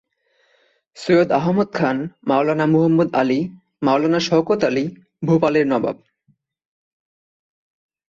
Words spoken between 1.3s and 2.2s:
Ahmad Khan,